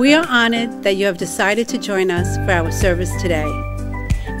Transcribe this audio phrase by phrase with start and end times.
[0.00, 3.44] We are honored that you have decided to join us for our service today.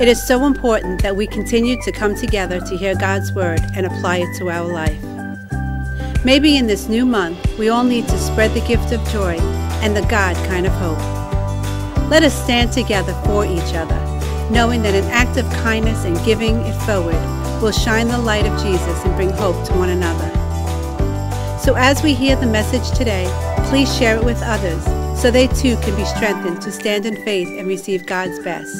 [0.00, 3.84] It is so important that we continue to come together to hear God's Word and
[3.84, 6.24] apply it to our life.
[6.24, 9.38] Maybe in this new month, we all need to spread the gift of joy
[9.82, 10.96] and the God kind of hope.
[12.08, 14.00] Let us stand together for each other,
[14.50, 17.20] knowing that an act of kindness and giving it forward
[17.60, 20.30] will shine the light of Jesus and bring hope to one another.
[21.58, 23.26] So as we hear the message today,
[23.68, 27.46] please share it with others so they too can be strengthened to stand in faith
[27.48, 28.74] and receive God's best.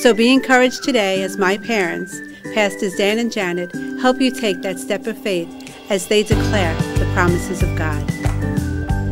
[0.00, 2.18] So be encouraged today as my parents,
[2.54, 5.46] Pastors Dan and Janet, help you take that step of faith
[5.90, 8.10] as they declare the promises of God.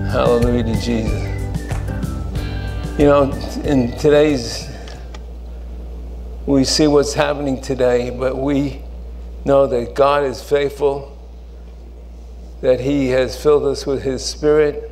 [0.08, 1.12] Hallelujah to Jesus.
[2.98, 3.30] You know,
[3.62, 4.70] in today's,
[6.46, 8.80] we see what's happening today, but we
[9.44, 11.14] know that God is faithful,
[12.62, 14.88] that He has filled us with His Spirit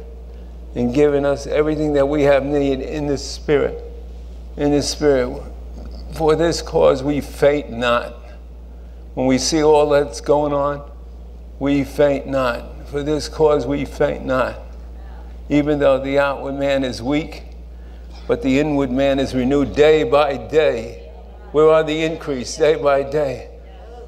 [0.74, 3.83] and given us everything that we have need in the Spirit.
[4.56, 5.42] In the Spirit.
[6.14, 8.14] For this cause we faint not.
[9.14, 10.89] When we see all that's going on,
[11.59, 12.89] we faint not.
[12.89, 14.61] For this cause we faint not.
[15.48, 17.44] Even though the outward man is weak,
[18.28, 21.11] but the inward man is renewed day by day.
[21.53, 23.50] We're on the increase day by day.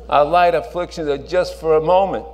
[0.08, 2.26] Our light afflictions are just for a moment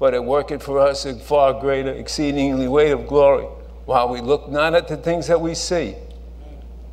[0.00, 3.44] but it worketh for us in far greater, exceedingly weight of glory,
[3.84, 5.94] while we look not at the things that we see,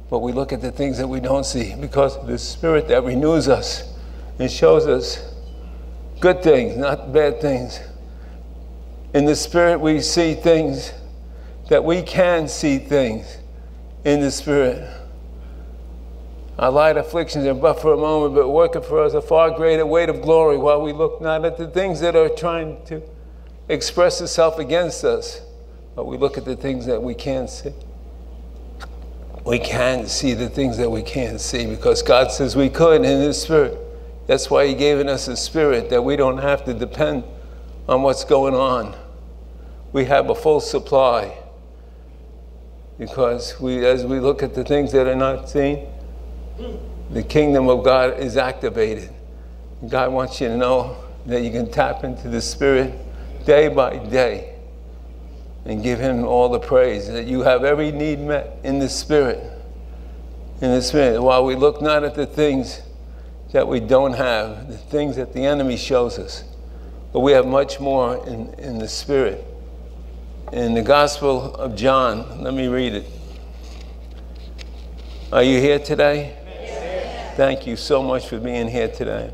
[0.10, 3.48] but we look at the things that we don't see, because the Spirit that renews
[3.48, 3.94] us
[4.40, 5.34] and shows us
[6.20, 7.80] good things, not bad things.
[9.14, 10.92] In the Spirit, we see things
[11.70, 13.38] that we can see things
[14.04, 14.86] in the Spirit.
[16.60, 19.86] Our light afflictions are but for a moment, but working for us a far greater
[19.86, 23.02] weight of glory while we look not at the things that are trying to
[23.70, 25.42] express itself against us,
[25.96, 27.74] but we look at the things that we can see.
[29.46, 33.22] We can see the things that we can't see because God says we could in
[33.22, 33.78] His Spirit.
[34.26, 37.24] That's why He gave us a spirit that we don't have to depend
[37.88, 38.96] on what's going on.
[39.94, 41.38] We have a full supply
[42.98, 45.88] because we, as we look at the things that are not seen,
[47.12, 49.10] the kingdom of God is activated.
[49.88, 52.94] God wants you to know that you can tap into the Spirit
[53.46, 54.56] day by day
[55.66, 59.40] and give Him all the praise, that you have every need met in the Spirit.
[60.62, 61.22] In the Spirit.
[61.22, 62.82] While we look not at the things
[63.52, 66.44] that we don't have, the things that the enemy shows us,
[67.14, 69.46] but we have much more in, in the Spirit.
[70.54, 73.06] In the Gospel of John, let me read it.
[75.32, 76.37] Are you here today?
[77.38, 79.32] Thank you so much for being here today.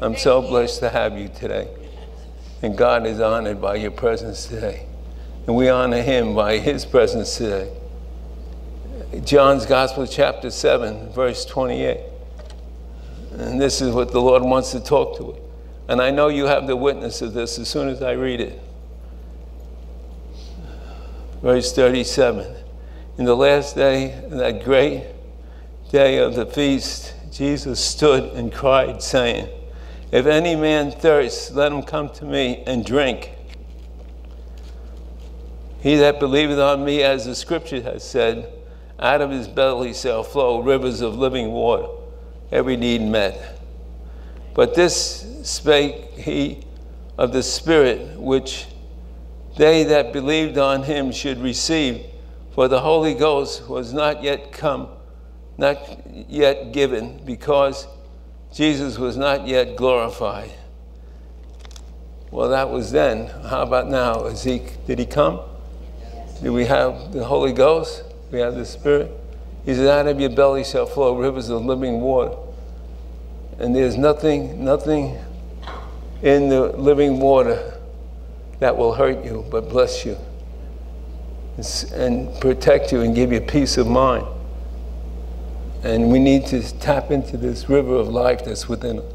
[0.00, 1.66] I'm so blessed to have you today.
[2.62, 4.86] And God is honored by your presence today.
[5.48, 7.72] And we honor him by his presence today.
[9.24, 11.98] John's Gospel, chapter 7, verse 28.
[13.32, 15.40] And this is what the Lord wants to talk to us.
[15.88, 18.62] And I know you have the witness of this as soon as I read it.
[21.42, 22.46] Verse 37.
[23.18, 25.04] In the last day, that great
[25.90, 29.48] day of the feast, Jesus stood and cried, saying,
[30.10, 33.32] If any man thirst, let him come to me and drink.
[35.80, 38.52] He that believeth on me, as the scripture has said,
[38.98, 41.88] out of his belly shall flow rivers of living water,
[42.52, 43.58] every need met.
[44.52, 46.64] But this spake he
[47.16, 48.66] of the Spirit, which
[49.56, 52.04] they that believed on him should receive,
[52.52, 54.88] for the Holy Ghost was not yet come
[55.60, 55.76] not
[56.28, 57.86] yet given because
[58.52, 60.50] Jesus was not yet glorified.
[62.30, 63.26] Well, that was then.
[63.26, 64.24] How about now?
[64.24, 65.40] Is he, did he come?
[66.00, 66.40] Yes.
[66.40, 68.04] Do we have the Holy Ghost?
[68.32, 69.10] We have the Spirit?
[69.66, 72.34] He said, out of your belly shall flow rivers of living water.
[73.58, 75.18] And there's nothing, nothing
[76.22, 77.78] in the living water
[78.60, 80.16] that will hurt you but bless you
[81.92, 84.26] and protect you and give you peace of mind.
[85.82, 89.12] And we need to tap into this river of life that's within us.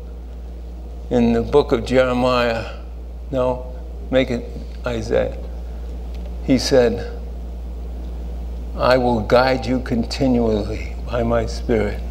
[1.11, 2.79] In the book of Jeremiah,
[3.31, 3.75] no,
[4.09, 4.49] make it
[4.85, 5.37] Isaiah.
[6.45, 7.11] He said,
[8.75, 12.01] I will guide you continually by my spirit.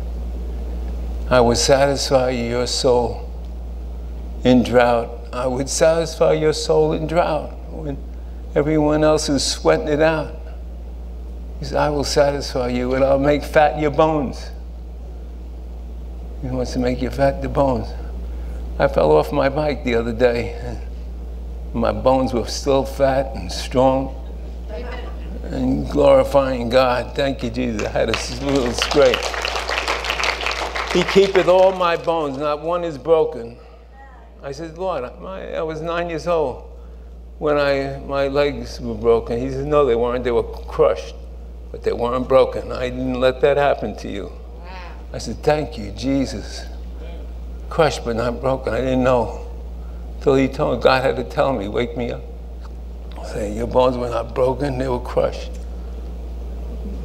[1.28, 3.28] I will satisfy your soul
[4.44, 5.10] in drought.
[5.32, 7.98] I would satisfy your soul in drought when
[8.54, 10.36] everyone else is sweating it out.
[11.58, 14.50] He said, I will satisfy you and I'll make fat your bones.
[16.42, 17.88] He wants to make you fat the bones.
[18.78, 20.78] I fell off my bike the other day.
[21.72, 24.20] My bones were still fat and strong.
[25.44, 27.14] And glorifying God.
[27.14, 27.86] Thank you, Jesus.
[27.86, 29.16] I had a little scrape.
[30.92, 33.58] He keepeth all my bones, not one is broken.
[34.42, 36.70] I said, Lord, I was nine years old
[37.38, 39.40] when I, my legs were broken.
[39.40, 40.22] He said, No, they weren't.
[40.22, 41.14] They were crushed,
[41.74, 42.70] but they weren't broken.
[42.70, 44.30] I didn't let that happen to you.
[45.12, 46.66] I said, Thank you, Jesus.
[47.68, 48.72] Crushed, but not broken.
[48.72, 49.44] I didn't know.
[50.20, 52.22] Till he told me, God had to tell me, Wake me up.
[53.26, 55.50] Say, Your bones were not broken, they were crushed.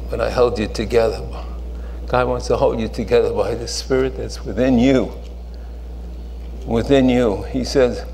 [0.08, 1.18] But I held you together.
[2.06, 5.12] God wants to hold you together by the Spirit that's within you.
[6.64, 7.42] Within you.
[7.42, 8.04] He says,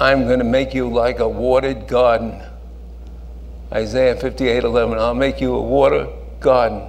[0.00, 2.42] I'm going to make you like a watered garden.
[3.74, 4.98] Isaiah 58 11.
[4.98, 6.08] I'll make you a water
[6.40, 6.88] garden.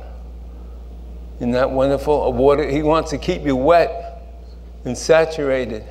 [1.38, 2.24] Isn't that wonderful?
[2.24, 4.22] A water, he wants to keep you wet
[4.86, 5.84] and saturated.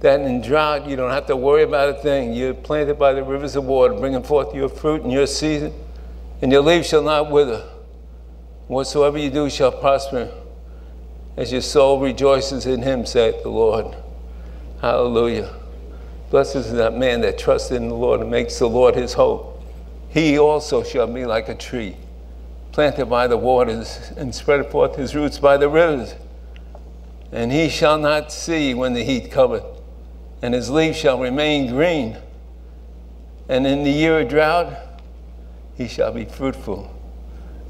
[0.00, 2.32] That in drought, you don't have to worry about a thing.
[2.32, 5.74] You're planted by the rivers of water, bringing forth your fruit in your season,
[6.40, 7.68] and your leaves shall not wither.
[8.68, 10.30] Whatsoever you do shall prosper,
[11.36, 13.96] as your soul rejoices in him, saith the Lord.
[14.80, 15.52] Hallelujah.
[16.30, 19.57] Blessed is that man that trusts in the Lord and makes the Lord his hope.
[20.10, 21.96] He also shall be like a tree
[22.72, 26.14] planted by the waters and spread forth his roots by the rivers.
[27.32, 29.64] And he shall not see when the heat cometh,
[30.40, 32.16] and his leaves shall remain green.
[33.48, 34.72] And in the year of drought,
[35.76, 36.88] he shall be fruitful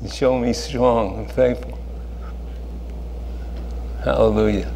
[0.01, 1.79] and show me strong and faithful.
[4.05, 4.73] Hallelujah.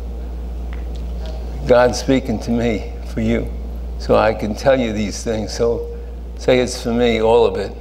[1.68, 3.52] God speaking to me for you
[3.98, 5.52] so I can tell you these things.
[5.52, 5.98] So
[6.42, 7.72] say it's for me, all of it.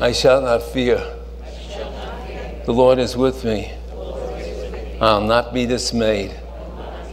[0.00, 0.98] I shall not fear.
[2.66, 3.72] The Lord is with me.
[5.00, 6.30] I'll not be dismayed.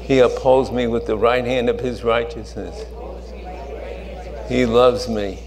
[0.01, 2.85] He upholds me with the right hand of his righteousness.
[4.47, 5.39] He loves me.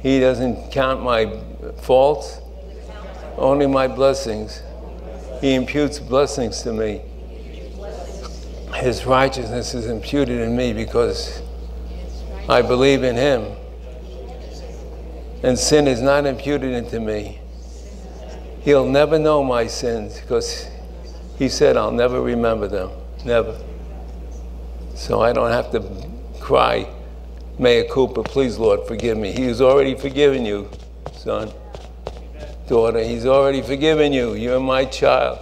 [0.00, 1.40] He doesn't count my
[1.78, 2.40] faults,
[3.36, 4.62] only my blessings.
[5.40, 7.02] He imputes blessings to me.
[8.76, 11.42] His righteousness is imputed in me because
[12.48, 13.56] I believe in Him.
[15.42, 17.40] And sin is not imputed into me.
[18.62, 20.66] He'll never know my sins because
[21.38, 22.90] He said, I'll never remember them.
[23.24, 23.58] Never.
[24.94, 26.08] So I don't have to
[26.40, 26.88] cry,
[27.58, 29.32] mea culpa, please, Lord, forgive me.
[29.32, 30.68] He has already forgiven you
[31.18, 31.52] son,
[32.68, 33.02] daughter.
[33.02, 34.34] He's already forgiven you.
[34.34, 35.38] You're my child.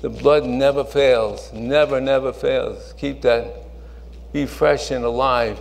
[0.00, 2.94] The blood never fails, never, never fails.
[2.96, 3.54] Keep that.
[4.32, 5.60] Be fresh and alive.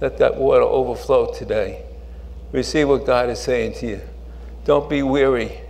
[0.00, 1.84] Let that water overflow today.
[2.52, 4.00] Receive what God is saying to you.
[4.64, 5.60] Don't be weary.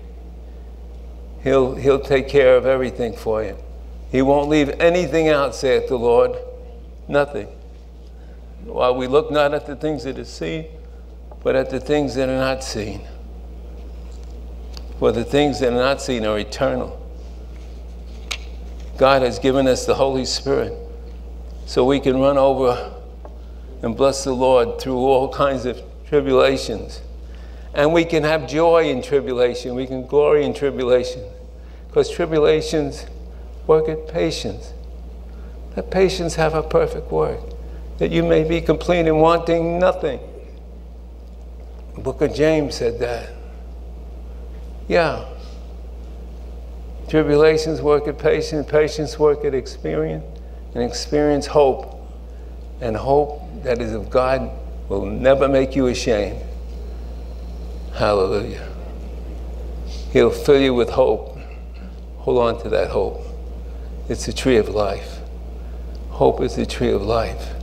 [1.42, 3.56] He'll, he'll take care of everything for you.
[4.10, 6.36] He won't leave anything out, saith the Lord.
[7.08, 7.48] Nothing.
[8.64, 10.66] While we look not at the things that are seen,
[11.42, 13.06] but at the things that are not seen.
[14.98, 17.00] For the things that are not seen are eternal.
[18.96, 20.72] God has given us the Holy Spirit
[21.66, 22.95] so we can run over
[23.86, 27.00] and bless the Lord through all kinds of tribulations.
[27.72, 29.76] And we can have joy in tribulation.
[29.76, 31.22] We can glory in tribulation.
[31.86, 33.06] Because tribulations
[33.66, 34.72] work at patience.
[35.76, 37.38] Let patience have a perfect work,
[37.98, 40.18] that you may be complete and wanting nothing.
[41.94, 43.30] The book of James said that.
[44.88, 45.26] Yeah.
[47.08, 50.24] Tribulations work at patience, patience work at experience,
[50.74, 51.92] and experience hope.
[52.80, 54.50] And hope that is of God
[54.88, 56.40] will never make you ashamed.
[57.94, 58.68] Hallelujah.
[60.12, 61.38] He'll fill you with hope.
[62.18, 63.22] Hold on to that hope.
[64.08, 65.18] It's the tree of life.
[66.10, 67.54] Hope is the tree of life.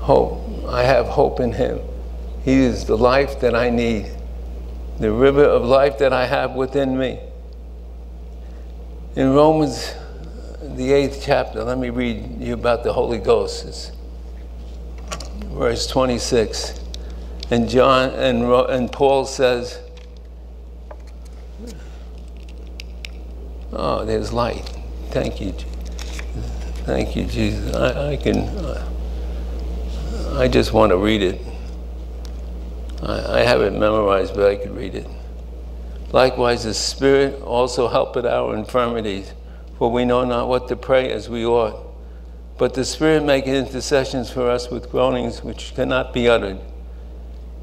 [0.00, 0.40] Hope.
[0.68, 1.80] I have hope in Him.
[2.44, 4.10] He is the life that I need
[4.98, 7.18] the river of life that I have within me.
[9.16, 9.92] In Romans,
[10.62, 13.64] the eighth chapter, let me read you about the Holy Ghost.
[13.64, 13.92] It's
[15.50, 16.80] verse 26.
[17.50, 19.80] And John and, and Paul says,
[23.72, 24.68] Oh, there's light.
[25.10, 25.52] Thank you.
[26.84, 27.74] Thank you, Jesus.
[27.74, 28.90] I, I can, uh,
[30.38, 31.40] I just want to read it.
[33.02, 35.06] I, I have it memorized, but I could read it.
[36.12, 39.32] Likewise, the Spirit also helpeth our infirmities,
[39.78, 41.83] for we know not what to pray as we ought.
[42.56, 46.58] But the Spirit maketh intercessions for us with groanings which cannot be uttered.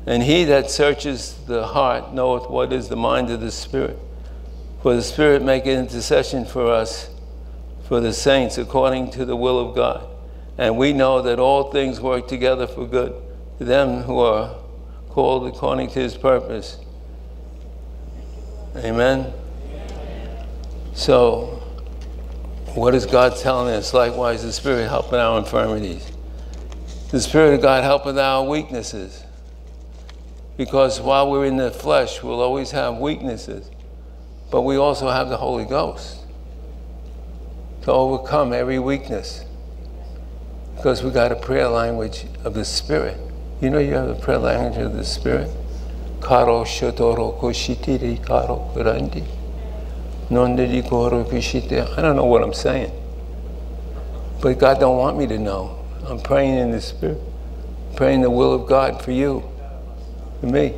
[0.06, 3.98] And he that searches the heart knoweth what is the mind of the Spirit.
[4.82, 7.10] For the Spirit maketh intercession for us,
[7.84, 10.08] for the saints, according to the will of God.
[10.58, 13.14] And we know that all things work together for good
[13.60, 14.56] to them who are
[15.10, 16.78] called according to his purpose.
[18.76, 19.32] Amen.
[20.94, 21.61] So,
[22.76, 23.94] what is God telling us?
[23.94, 26.10] Likewise, the Spirit helping our infirmities.
[27.12, 29.24] The Spirit of God helping our weaknesses.
[30.58, 33.70] Because while we're in the flesh, we'll always have weaknesses.
[34.52, 36.20] But we also have the Holy Ghost
[37.84, 39.44] to overcome every weakness.
[40.76, 43.18] Because we got a prayer language of the Spirit.
[43.60, 45.50] You know you have a prayer language of the Spirit?
[46.22, 49.41] Karo shotoro koshitiri karo kurandi.
[50.32, 52.92] I don't know what I'm saying.
[54.42, 55.78] But God don't want me to know.
[56.06, 57.20] I'm praying in the Spirit.
[57.96, 59.44] Praying the will of God for you,
[60.40, 60.74] for me.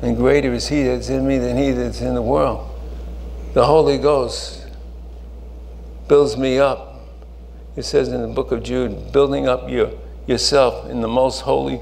[0.00, 2.68] And greater is He that's in me than He that's in the world.
[3.52, 4.66] The Holy Ghost
[6.08, 7.00] builds me up.
[7.76, 9.90] It says in the book of Jude, building up your,
[10.26, 11.80] yourself in the most holy,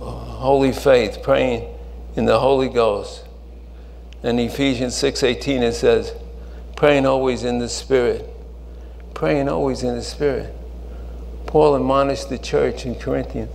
[0.00, 1.68] holy faith, praying
[2.14, 3.21] in the Holy Ghost.
[4.22, 6.14] In Ephesians 6:18 it says,
[6.76, 8.28] praying always in the Spirit.
[9.14, 10.54] Praying always in the Spirit.
[11.46, 13.50] Paul admonished the church in Corinthians.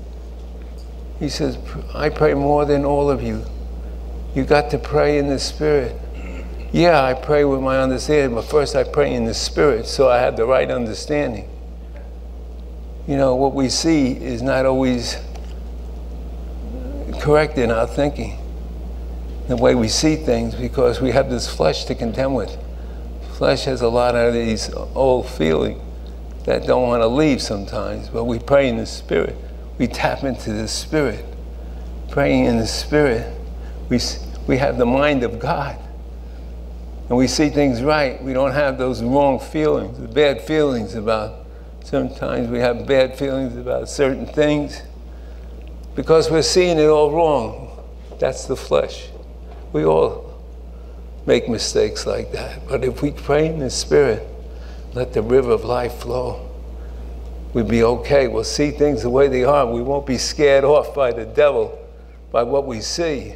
[1.20, 1.58] He says,
[1.96, 3.44] I pray more than all of you.
[4.36, 5.96] You got to pray in the Spirit.
[6.72, 10.20] Yeah, I pray with my understanding, but first I pray in the Spirit so I
[10.20, 11.50] have the right understanding.
[13.08, 15.18] You know, what we see is not always
[17.20, 18.38] correct in our thinking,
[19.48, 22.58] the way we see things, because we have this flesh to contend with.
[23.34, 25.82] Flesh has a lot of these old feelings
[26.46, 29.36] that don't want to leave sometimes, but we pray in the Spirit.
[29.78, 31.26] We tap into the Spirit.
[32.10, 33.34] Praying in the Spirit,
[33.90, 34.00] we,
[34.48, 35.78] we have the mind of God
[37.10, 41.46] and we see things right, we don't have those wrong feelings, the bad feelings about.
[41.84, 44.82] Sometimes we have bad feelings about certain things
[45.96, 47.86] because we're seeing it all wrong.
[48.20, 49.08] That's the flesh.
[49.78, 50.34] We all
[51.28, 52.68] make mistakes like that.
[52.68, 54.28] But if we pray in the Spirit,
[54.96, 56.50] let the river of life flow,
[57.54, 58.28] we'll be okay.
[58.28, 59.72] We'll see things the way they are.
[59.72, 61.78] We won't be scared off by the devil,
[62.32, 63.36] by what we see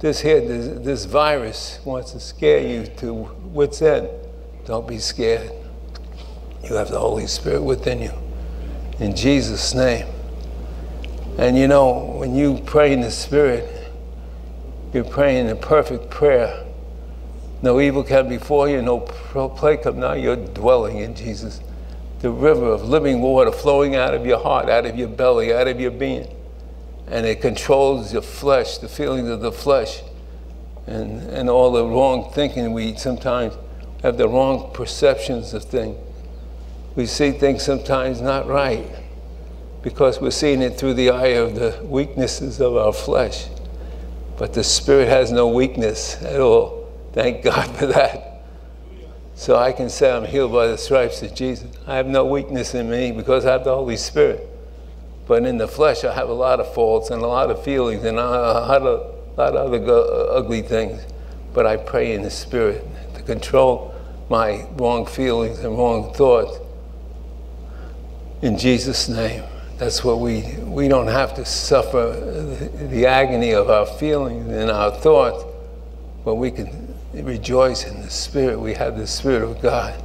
[0.00, 3.14] this here, this, this virus wants to scare you to
[3.52, 4.08] what's in.
[4.64, 5.52] Don't be scared.
[6.64, 8.12] You have the Holy Spirit within you.
[8.98, 10.08] In Jesus' name.
[11.38, 13.81] And you know, when you pray in the Spirit,
[14.92, 16.64] you're praying a perfect prayer.
[17.62, 20.14] No evil can before you, no plague come now.
[20.14, 21.60] You're dwelling in Jesus.
[22.20, 25.68] The river of living water flowing out of your heart, out of your belly, out
[25.68, 26.28] of your being
[27.12, 30.02] and it controls your flesh, the feelings of the flesh,
[30.86, 32.72] and, and all the wrong thinking.
[32.72, 33.54] We sometimes
[34.02, 35.98] have the wrong perceptions of things.
[36.94, 38.86] We see things sometimes not right
[39.82, 43.46] because we're seeing it through the eye of the weaknesses of our flesh.
[44.42, 46.90] But the Spirit has no weakness at all.
[47.12, 48.42] Thank God for that.
[49.36, 51.70] So I can say I'm healed by the stripes of Jesus.
[51.86, 54.44] I have no weakness in me because I have the Holy Spirit.
[55.28, 58.02] But in the flesh, I have a lot of faults and a lot of feelings
[58.02, 61.06] and a lot of, a lot of other ugly things.
[61.54, 62.84] But I pray in the Spirit
[63.14, 63.94] to control
[64.28, 66.58] my wrong feelings and wrong thoughts.
[68.42, 69.44] In Jesus' name.
[69.82, 72.12] That's what we, we don't have to suffer
[72.88, 75.44] the, agony of our feelings and our thoughts,
[76.24, 78.60] but we can rejoice in the Spirit.
[78.60, 80.00] We have the Spirit of God.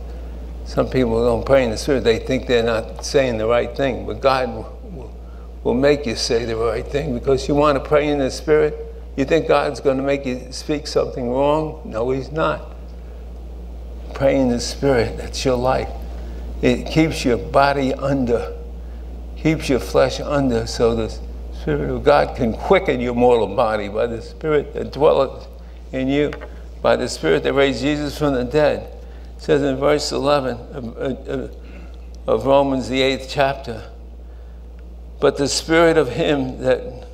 [0.66, 2.04] Some people don't pray in the Spirit.
[2.04, 4.66] They think they're not saying the right thing, but God
[5.64, 8.74] will make you say the right thing because you want to pray in the Spirit.
[9.16, 11.84] You think God's going to make you speak something wrong?
[11.86, 12.76] No, He's not.
[14.16, 15.90] Pray in the Spirit, that's your life.
[16.64, 18.57] It keeps your body under,
[19.48, 21.08] keeps your flesh under, so the
[21.54, 25.48] Spirit of God can quicken your mortal body by the Spirit that dwelleth
[25.94, 26.34] in you,
[26.82, 28.94] by the Spirit that raised Jesus from the dead.
[29.38, 30.98] It says in verse 11 of,
[31.30, 31.48] uh,
[32.30, 33.90] of Romans, the eighth chapter,
[35.22, 37.08] but the spirit of him that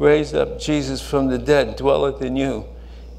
[0.00, 2.64] raised up Jesus from the dead dwelleth in you.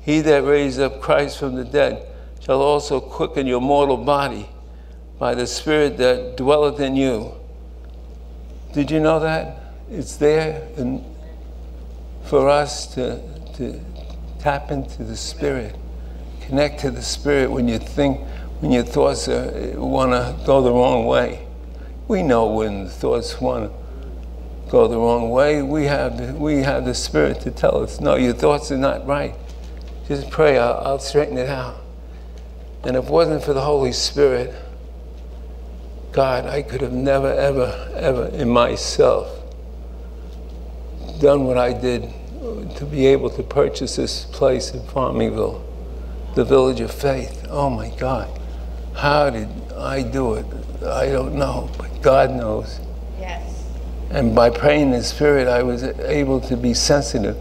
[0.02, 2.06] He that raised up Christ from the dead
[2.42, 4.50] shall also quicken your mortal body
[5.18, 7.41] by the spirit that dwelleth in you.
[8.74, 9.58] Did you know that?
[9.90, 10.68] It's there
[12.24, 13.22] for us to,
[13.56, 13.80] to
[14.40, 15.76] tap into the spirit,
[16.42, 18.22] connect to the spirit when you think,
[18.62, 21.46] when your thoughts want to go the wrong way.
[22.08, 23.82] We know when thoughts want to
[24.72, 28.34] go the wrong way, we have we have the Spirit to tell us, no, your
[28.34, 29.36] thoughts are not right.
[30.08, 31.76] Just pray, I'll, I'll straighten it out.
[32.86, 34.56] And if it wasn't for the Holy Spirit,
[36.12, 39.30] God, I could have never, ever, ever in myself
[41.20, 42.12] done what I did
[42.76, 45.62] to be able to purchase this place in Farmingville,
[46.36, 47.46] the Village of Faith.
[47.50, 48.28] Oh my God.
[48.96, 50.46] How did I do it?
[50.86, 52.80] I don't know, but God knows.
[53.20, 53.64] Yes.
[54.10, 57.38] And by praying in the Spirit, I was able to be sensitive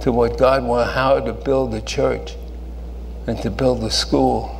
[0.00, 2.36] to what God wanted, how to build a church
[3.26, 4.59] and to build a school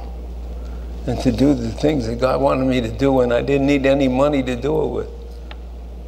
[1.06, 3.86] and to do the things that God wanted me to do, and I didn't need
[3.86, 5.08] any money to do it with.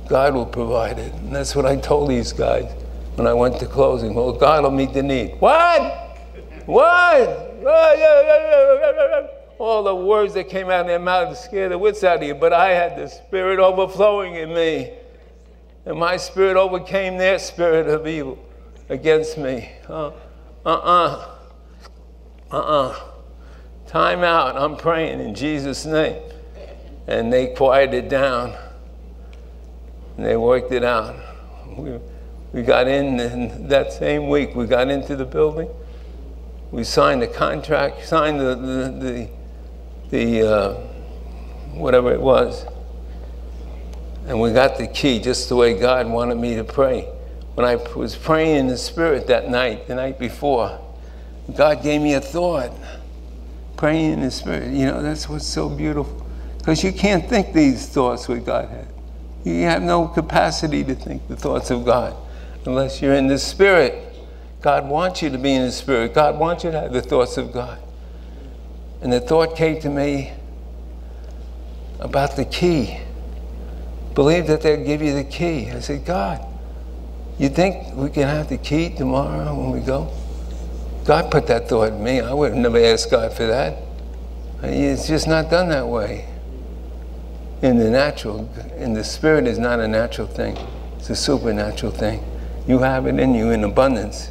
[0.08, 1.12] God will provide it.
[1.14, 2.70] And that's what I told these guys
[3.14, 4.14] when I went to closing.
[4.14, 5.40] Well, God will meet the need.
[5.40, 5.80] What?
[6.66, 7.28] What?
[9.58, 12.34] All the words that came out of their mouth scared the wits out of you,
[12.34, 14.92] but I had the Spirit overflowing in me.
[15.84, 18.38] And my spirit overcame their spirit of evil
[18.88, 19.72] against me.
[19.88, 20.12] Uh
[20.64, 21.28] uh uh.
[22.50, 23.11] Uh uh.
[23.92, 24.56] Time out.
[24.56, 26.16] I'm praying in Jesus' name.
[27.06, 28.56] And they quieted down.
[30.16, 31.14] And they worked it out.
[31.76, 31.98] We,
[32.54, 35.68] we got in, and that same week, we got into the building.
[36.70, 39.28] We signed the contract, signed the, the,
[40.08, 40.74] the, the uh,
[41.74, 42.64] whatever it was.
[44.26, 47.02] And we got the key just the way God wanted me to pray.
[47.56, 50.80] When I was praying in the Spirit that night, the night before,
[51.54, 52.72] God gave me a thought.
[53.82, 56.24] Praying in the Spirit, you know, that's what's so beautiful.
[56.56, 58.86] Because you can't think these thoughts with God had.
[59.42, 62.14] You have no capacity to think the thoughts of God
[62.64, 64.14] unless you're in the Spirit.
[64.60, 66.14] God wants you to be in the Spirit.
[66.14, 67.82] God wants you to have the thoughts of God.
[69.00, 70.30] And the thought came to me
[71.98, 73.00] about the key.
[74.14, 75.72] Believe that they'll give you the key.
[75.72, 76.46] I said, God,
[77.36, 80.08] you think we can have the key tomorrow when we go?
[81.04, 82.20] God put that thought in me.
[82.20, 83.78] I would have never asked God for that.
[84.62, 86.28] It's just not done that way.
[87.62, 90.56] In the natural, in the spirit is not a natural thing.
[90.98, 92.22] It's a supernatural thing.
[92.66, 94.30] You have it in you in abundance.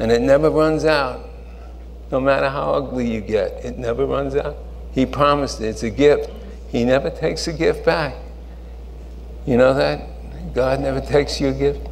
[0.00, 1.24] And it never runs out.
[2.10, 4.56] No matter how ugly you get, it never runs out.
[4.92, 5.66] He promised it.
[5.66, 6.30] It's a gift.
[6.68, 8.14] He never takes a gift back.
[9.46, 10.54] You know that?
[10.54, 11.86] God never takes your gift.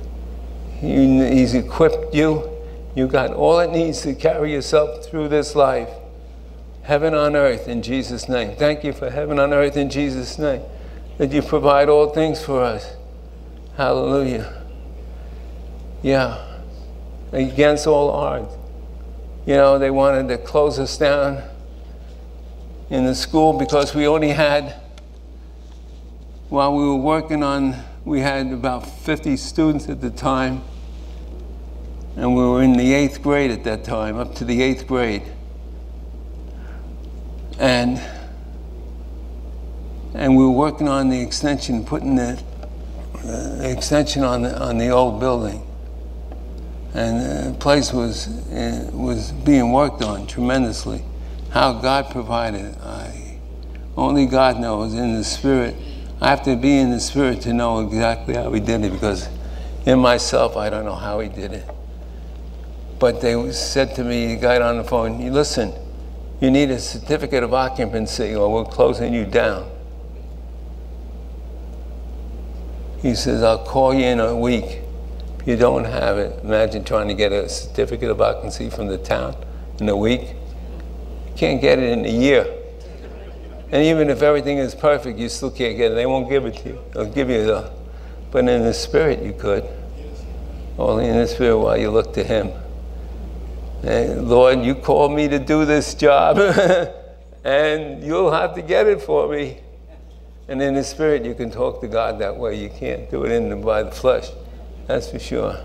[0.81, 2.56] He, he's equipped you.
[2.96, 5.90] You got all it needs to carry yourself through this life.
[6.82, 8.56] Heaven on earth in Jesus' name.
[8.56, 10.62] Thank you for heaven on earth in Jesus' name.
[11.18, 12.96] That you provide all things for us.
[13.76, 14.62] Hallelujah.
[16.02, 16.42] Yeah.
[17.32, 18.54] Against all odds.
[19.44, 21.42] You know, they wanted to close us down
[22.88, 24.80] in the school because we only had,
[26.48, 30.62] while we were working on, we had about 50 students at the time,
[32.16, 35.22] and we were in the eighth grade at that time, up to the eighth grade.
[37.59, 38.00] And
[40.16, 42.42] and we were working on the extension, putting the,
[43.22, 45.62] uh, extension on the, on the old building.
[46.94, 51.02] And the place was, uh, was being worked on tremendously.
[51.50, 53.38] How God provided, I,
[53.94, 55.76] only God knows in the Spirit.
[56.22, 59.29] I have to be in the Spirit to know exactly how He did it because
[59.85, 61.75] in myself, I don't know how He did it.
[62.98, 65.72] But they said to me, the guy on the phone, listen,
[66.40, 69.70] you need a certificate of occupancy or we're closing you down.
[73.00, 74.80] He says, I'll call you in a week.
[75.40, 78.98] If you don't have it, imagine trying to get a certificate of occupancy from the
[78.98, 79.37] town
[79.78, 80.22] in a week.
[80.22, 82.46] You can't get it in a year.
[83.70, 85.94] And even if everything is perfect, you still can't get it.
[85.94, 86.85] They won't give it to you.
[86.94, 87.70] They'll give you the,
[88.30, 89.64] but in the spirit you could.
[90.78, 92.52] Only in the spirit while you look to Him.
[93.87, 96.38] And Lord, you called me to do this job,
[97.44, 99.61] and you'll have to get it for me.
[100.49, 102.61] And in the spirit, you can talk to God that way.
[102.61, 104.31] You can't do it in the, by the flesh.
[104.88, 105.61] That's for sure.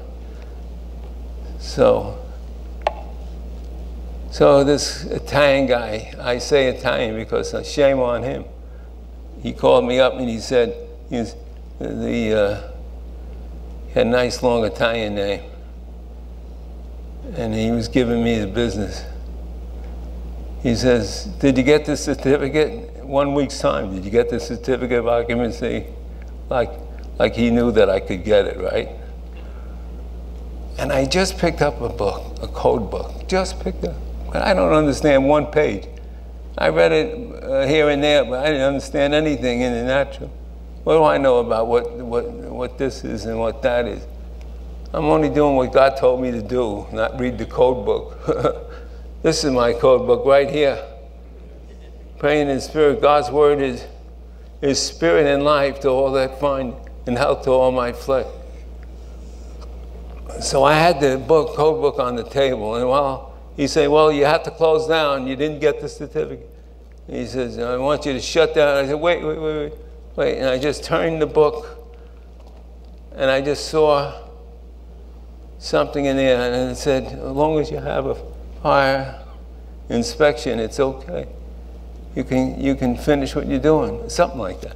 [1.58, 2.24] So,
[4.30, 8.46] so this Italian guy, I say Italian because shame on him.
[9.42, 10.76] He called me up and he said,
[11.10, 11.24] he
[11.80, 12.72] the, uh,
[13.96, 15.51] had a nice long Italian name.
[17.36, 19.04] And he was giving me the business.
[20.62, 23.04] He says, Did you get the certificate?
[23.04, 25.88] One week's time, did you get the certificate of occupancy?
[26.50, 26.72] Like,
[27.20, 28.90] like he knew that I could get it, right?
[30.78, 33.96] And I just picked up a book, a code book, just picked up.
[34.32, 35.88] But I don't understand one page.
[36.58, 40.32] I read it uh, here and there, but I didn't understand anything in the natural.
[40.84, 44.04] What do I know about what, what, what this is and what that is?
[44.94, 48.18] I'm only doing what God told me to do, not read the code book.
[49.22, 50.84] this is my code book right here.
[52.20, 53.02] Praying in spirit.
[53.02, 53.86] God's word is,
[54.62, 56.76] is spirit and life to all that find,
[57.08, 58.28] and health to all my flesh.
[60.42, 64.12] so I had the book, code book on the table, and while he said, "Well,
[64.12, 65.26] you have to close down.
[65.26, 66.50] You didn't get the certificate."
[67.08, 69.74] He says, "I want you to shut down." I said, "Wait, wait, wait, wait,
[70.18, 71.80] wait!" And I just turned the book,
[73.16, 74.31] and I just saw
[75.62, 78.16] something in there, and it said, "As long as you have a
[78.62, 79.24] fire
[79.88, 81.28] inspection, it's okay.
[82.16, 84.76] You can you can finish what you're doing." Something like that.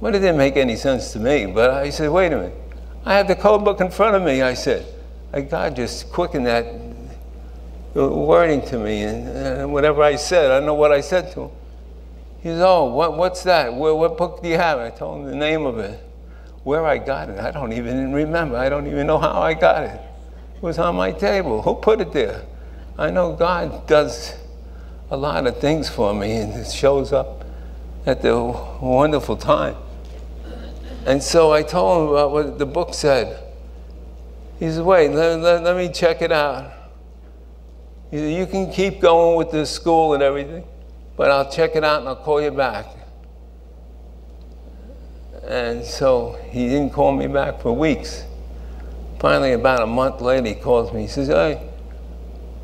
[0.00, 1.46] But it didn't make any sense to me.
[1.46, 2.54] But I said, "Wait a minute."
[3.04, 4.84] I have the code book in front of me, I said.
[5.48, 6.66] God just quickened that
[7.96, 9.02] uh, wording to me.
[9.02, 11.50] And, uh, whatever I said, I know what I said to him.
[12.40, 13.72] He says, Oh, what, what's that?
[13.72, 14.78] What, what book do you have?
[14.78, 15.98] I told him the name of it.
[16.68, 18.58] Where I got it, I don't even remember.
[18.58, 19.98] I don't even know how I got it.
[20.54, 21.62] It was on my table.
[21.62, 22.44] Who put it there?
[22.98, 24.34] I know God does
[25.10, 27.46] a lot of things for me, and it shows up
[28.04, 28.36] at the
[28.82, 29.76] wonderful time.
[31.06, 33.42] And so I told him about what the book said.
[34.58, 36.70] He said, Wait, let, let, let me check it out.
[38.10, 40.64] He said, You can keep going with the school and everything,
[41.16, 42.84] but I'll check it out and I'll call you back.
[45.48, 48.24] And so he didn't call me back for weeks.
[49.18, 51.02] Finally, about a month later, he calls me.
[51.02, 51.66] He says, Hey,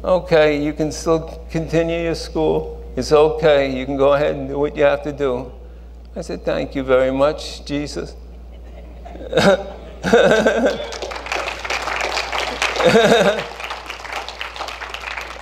[0.04, 2.84] okay, you can still continue your school.
[2.94, 3.74] It's okay.
[3.74, 5.50] You can go ahead and do what you have to do.
[6.14, 8.16] I said, Thank you very much, Jesus.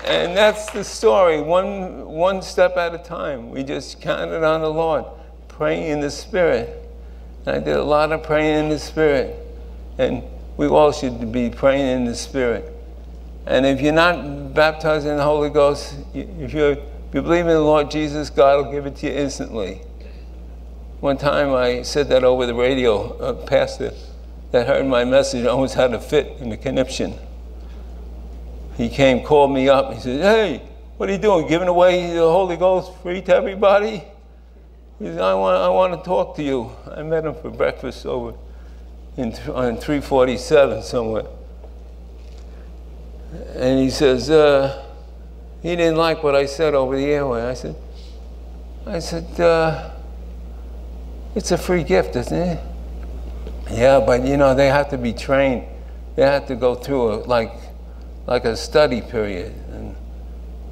[0.04, 3.50] and that's the story, one, one step at a time.
[3.50, 5.06] We just counted on the Lord,
[5.48, 6.81] praying in the Spirit.
[7.46, 9.36] I did a lot of praying in the Spirit.
[9.98, 10.22] And
[10.56, 12.72] we all should be praying in the Spirit.
[13.46, 17.48] And if you're not baptized in the Holy Ghost, if, you're, if you believe in
[17.48, 19.82] the Lord Jesus, God will give it to you instantly.
[21.00, 23.92] One time I said that over the radio, a pastor
[24.52, 27.14] that heard my message almost had a fit in the conniption.
[28.76, 30.62] He came, called me up, he said, Hey,
[30.96, 31.48] what are you doing?
[31.48, 34.04] Giving away the Holy Ghost free to everybody?
[35.02, 36.70] He said, I want, I want to talk to you.
[36.88, 38.34] I met him for breakfast over
[39.16, 41.24] in, on 347 somewhere.
[43.56, 44.86] And he says, uh,
[45.60, 47.42] he didn't like what I said over the airway.
[47.42, 47.74] I said,
[48.86, 49.90] I said, uh,
[51.34, 52.60] it's a free gift, isn't it?
[53.72, 55.66] Yeah, but you know, they have to be trained.
[56.14, 57.50] They have to go through a, like,
[58.28, 59.52] like a study period.
[59.72, 59.96] And,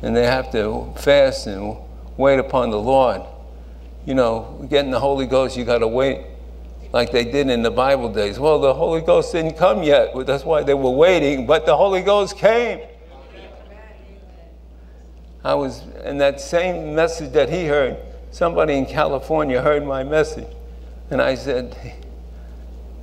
[0.02, 1.78] and they have to fast and
[2.16, 3.22] wait upon the Lord.
[4.06, 6.22] You know, getting the Holy Ghost, you got to wait
[6.92, 8.38] like they did in the Bible days.
[8.38, 10.12] Well, the Holy Ghost didn't come yet.
[10.26, 12.80] That's why they were waiting, but the Holy Ghost came.
[15.42, 17.96] I was in that same message that he heard
[18.30, 20.46] somebody in California heard my message.
[21.10, 21.76] And I said,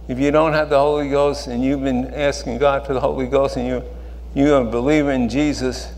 [0.07, 3.27] if you don't have the Holy Ghost and you've been asking God for the Holy
[3.27, 3.83] Ghost and you,
[4.35, 5.91] you're a believer in Jesus,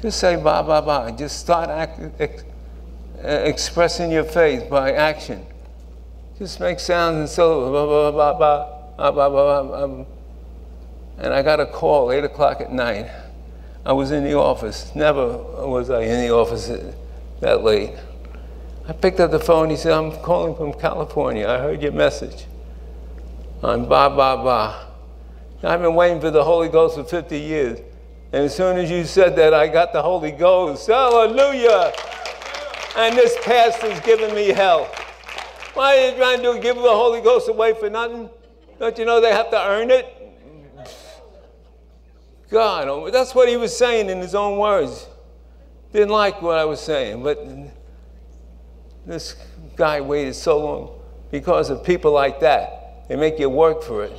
[0.00, 1.14] just say ba ba ba.
[1.16, 2.44] Just start act, ex,
[3.24, 5.46] Uh, expressing your faith by action.
[6.38, 10.06] Just make sounds and so ba ba ba ba ba ba ba ba.
[11.16, 13.10] And I got a call eight o'clock at night.
[13.86, 14.94] I was in the office.
[14.94, 16.70] Never was I in the office
[17.40, 17.94] that late.
[18.86, 19.70] I picked up the phone.
[19.70, 21.48] He said, I'm calling from California.
[21.48, 22.44] I heard your message
[23.62, 24.86] on ba, ba, ba.
[25.62, 27.78] I've been waiting for the Holy Ghost for 50 years.
[28.34, 30.88] And as soon as you said that, I got the Holy Ghost.
[30.88, 31.94] Hallelujah.
[32.96, 34.84] And this pastor's giving me hell.
[35.74, 36.60] Why are you trying to?
[36.60, 38.30] Give the Holy Ghost away for nothing?
[38.78, 40.06] Don't you know they have to earn it?
[42.50, 45.08] God, oh, that's what he was saying in his own words.
[45.92, 47.44] Didn't like what I was saying, but
[49.06, 49.36] this
[49.76, 53.08] guy waited so long because of people like that.
[53.08, 54.16] They make you work for it.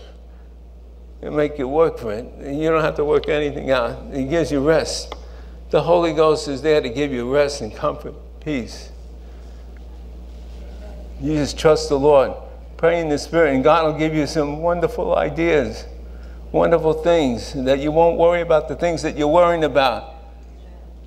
[1.21, 2.25] They make you work for it.
[2.45, 4.13] You don't have to work anything out.
[4.13, 5.15] He gives you rest.
[5.69, 8.91] The Holy Ghost is there to give you rest and comfort, peace.
[11.19, 12.33] You just trust the Lord.
[12.77, 15.87] Pray in the Spirit, and God will give you some wonderful ideas,
[16.51, 20.13] wonderful things that you won't worry about the things that you're worrying about.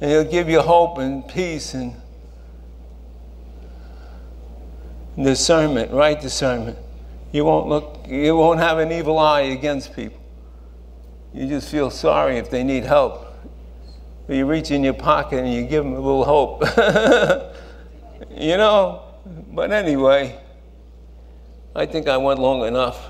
[0.00, 1.94] And He'll give you hope and peace and
[5.16, 6.78] discernment, right discernment.
[7.30, 10.20] You won't look, you won't have an evil eye against people.
[11.32, 13.27] You just feel sorry if they need help.
[14.34, 16.62] You reach in your pocket and you give them a little hope.
[18.30, 19.02] you know?
[19.52, 20.38] But anyway,
[21.74, 23.08] I think I went long enough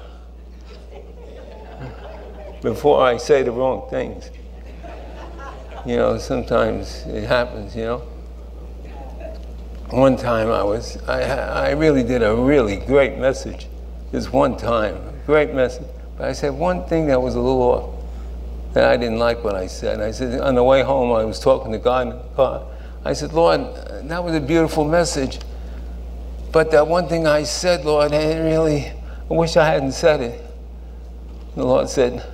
[2.62, 4.30] before I say the wrong things.
[5.86, 8.08] You know, sometimes it happens, you know
[9.90, 13.68] one time I was, I, I really did a really great message.
[14.12, 15.86] This one time, great message.
[16.16, 17.97] But I said one thing that was a little off
[18.72, 20.00] that I didn't like what I said.
[20.00, 22.66] I said, on the way home, I was talking to God in the car.
[23.04, 23.60] I said, Lord,
[24.08, 25.38] that was a beautiful message.
[26.52, 30.44] But that one thing I said, Lord, I really, I wish I hadn't said it.
[31.54, 32.24] The Lord said,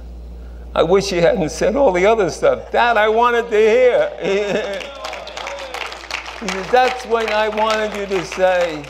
[0.74, 2.72] I wish you hadn't said all the other stuff.
[2.72, 4.10] That I wanted to hear.
[6.40, 8.84] he said, That's what I wanted you to say.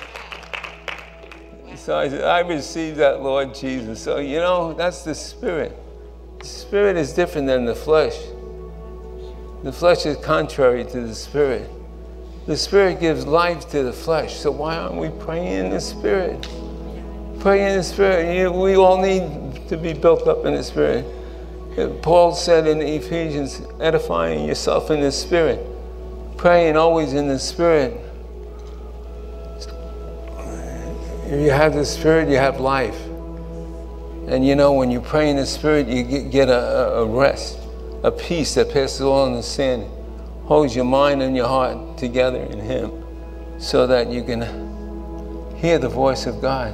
[1.77, 4.01] So I said, I received that, Lord Jesus.
[4.01, 5.79] So, you know, that's the Spirit.
[6.45, 8.17] Spirit is different than the flesh.
[9.63, 11.71] The flesh is contrary to the Spirit.
[12.47, 14.37] The Spirit gives life to the flesh.
[14.37, 16.47] So why aren't we praying in the Spirit?
[17.41, 18.53] Pray in the Spirit.
[18.53, 21.07] We all need to be built up in the Spirit.
[22.03, 25.59] Paul said in Ephesians, edifying yourself in the Spirit,
[26.37, 27.99] praying always in the Spirit.
[31.27, 33.01] If you have the Spirit, you have life.
[34.27, 37.59] And you know, when you pray in the Spirit, you get a, a rest,
[38.03, 39.91] a peace that passes all understanding,
[40.45, 43.05] holds your mind and your heart together in Him
[43.59, 46.73] so that you can hear the voice of God.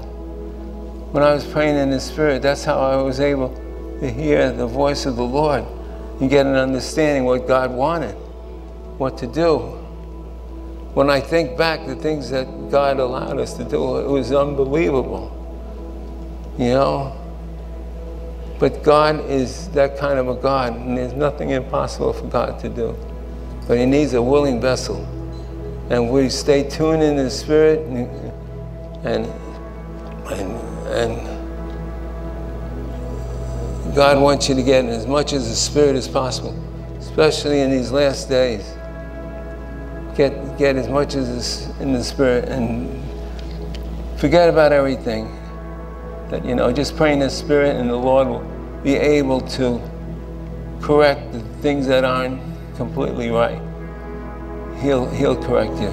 [1.13, 3.49] When I was praying in the Spirit, that's how I was able
[4.01, 5.65] to hear the voice of the Lord
[6.21, 8.15] and get an understanding what God wanted,
[8.99, 9.59] what to do.
[10.95, 15.37] When I think back the things that God allowed us to do, it was unbelievable.
[16.59, 17.20] You know?
[18.61, 22.69] But God is that kind of a God, and there's nothing impossible for God to
[22.69, 22.97] do.
[23.67, 24.99] But He needs a willing vessel.
[25.91, 28.09] And we stay tuned in the Spirit and,
[29.05, 29.27] and,
[30.89, 31.41] and,
[33.97, 36.55] God wants you to get as much as the Spirit as possible,
[36.99, 38.63] especially in these last days
[40.21, 43.03] get, get as much as in the Spirit and
[44.19, 45.40] forget about everything.
[46.31, 49.81] That, you know, just pray in the Spirit and the Lord will be able to
[50.81, 52.41] correct the things that aren't
[52.77, 53.61] completely right.
[54.81, 55.91] He'll, he'll correct you.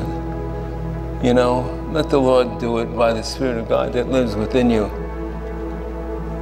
[1.28, 4.70] You know, let the Lord do it by the Spirit of God that lives within
[4.70, 4.86] you.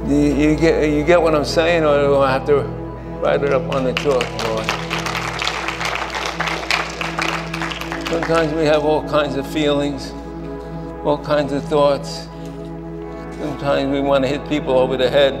[0.06, 2.60] You, you get, you get what I'm saying, or do I have to
[3.20, 4.66] write it up on the chalk, Lord?
[8.08, 10.12] Sometimes we have all kinds of feelings,
[11.04, 12.28] all kinds of thoughts.
[13.46, 15.32] Sometimes we want to hit people over the head.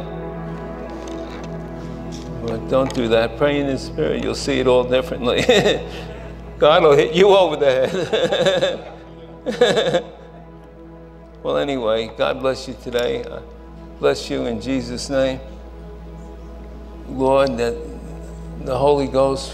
[2.46, 3.36] But don't do that.
[3.36, 5.42] Pray in the Spirit, you'll see it all differently.
[6.58, 7.88] God will hit you over the
[9.44, 10.04] head.
[11.42, 13.24] well, anyway, God bless you today.
[13.24, 13.40] Uh,
[13.98, 15.40] bless you in Jesus' name.
[17.08, 17.74] Lord, that
[18.60, 19.52] the Holy Ghost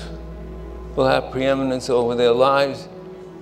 [0.94, 2.86] will have preeminence over their lives.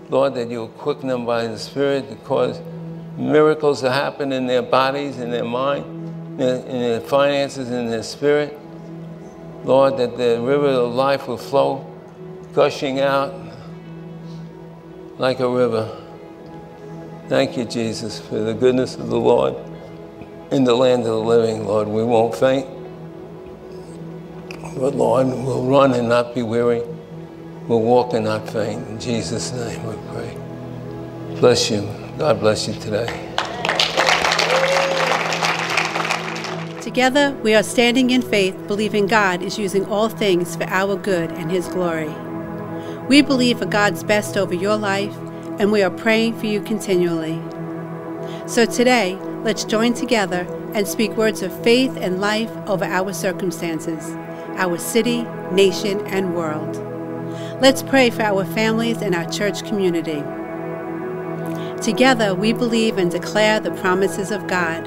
[0.09, 2.61] Lord, that you'll quicken them by the Spirit to cause
[3.21, 5.85] miracles to happen in their bodies, in their mind,
[6.41, 8.59] in their finances, in their spirit.
[9.65, 11.87] Lord, that the river of life will flow,
[12.55, 13.35] gushing out
[15.19, 15.97] like a river.
[17.29, 19.55] Thank you, Jesus, for the goodness of the Lord
[20.51, 21.87] in the land of the living, Lord.
[21.87, 22.67] We won't faint,
[24.77, 26.83] but Lord, we'll run and not be weary
[27.71, 28.85] We'll walk and not faint.
[28.89, 30.37] In Jesus' name we pray.
[31.39, 32.00] Bless you.
[32.21, 33.07] God bless you today.
[36.83, 41.33] Together, we are standing in faith, believing God is using all things for our good
[41.33, 42.15] and His glory.
[43.09, 45.17] We believe for God's best over your life,
[45.59, 47.41] and we are praying for you continually.
[48.47, 54.11] So today, let's join together and speak words of faith and life over our circumstances,
[54.59, 56.77] our city, nation, and world.
[57.63, 60.23] Let's pray for our families and our church community.
[61.81, 64.85] Together, we believe and declare the promises of God.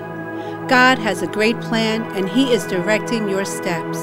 [0.70, 3.98] God has a great plan, and He is directing your steps.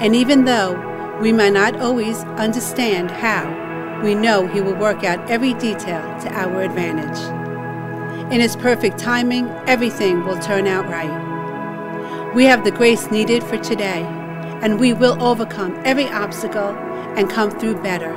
[0.00, 5.28] And even though we might not always understand how, we know He will work out
[5.28, 7.18] every detail to our advantage.
[8.32, 12.32] In His perfect timing, everything will turn out right.
[12.32, 14.04] We have the grace needed for today,
[14.62, 16.76] and we will overcome every obstacle
[17.16, 18.12] and come through better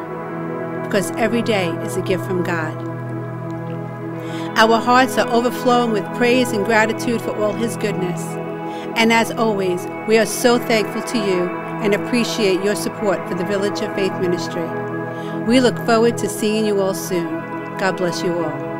[0.83, 2.94] because every day is a gift from God.
[4.57, 8.21] Our hearts are overflowing with praise and gratitude for all His goodness.
[8.95, 11.49] And as always, we are so thankful to you
[11.83, 14.63] and appreciate your support for the Village of Faith Ministry.
[15.43, 17.27] We look forward to seeing you all soon.
[17.79, 18.74] God bless you all.